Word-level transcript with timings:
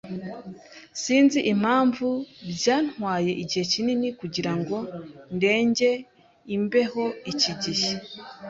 Sinzi 1.01 1.39
impamvu 1.53 2.07
byantwaye 2.55 3.31
igihe 3.43 3.63
kinini 3.71 4.07
kugirango 4.19 4.77
ndenge 5.35 5.89
imbeho 6.55 7.03
iki 7.31 7.53
gihe. 7.63 7.89